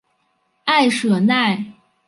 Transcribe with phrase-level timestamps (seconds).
[0.65, 1.73] 埃舍奈。